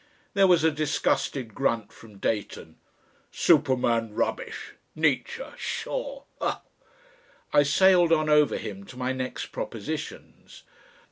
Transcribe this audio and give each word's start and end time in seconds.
There 0.33 0.47
was 0.47 0.63
a 0.63 0.71
disgusted 0.71 1.53
grunt 1.53 1.93
from 1.93 2.17
Dayton, 2.17 2.77
"Superman 3.29 4.15
rubbish 4.15 4.73
Nietzsche. 4.95 5.43
Shaw! 5.57 6.23
Ugh!" 6.41 6.59
I 7.53 7.61
sailed 7.61 8.11
on 8.11 8.27
over 8.27 8.57
him 8.57 8.83
to 8.85 8.97
my 8.97 9.11
next 9.11 9.51
propositions. 9.51 10.63